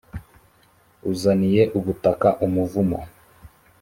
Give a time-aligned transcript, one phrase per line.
[1.11, 2.99] uzaniye ubutaka umuvumo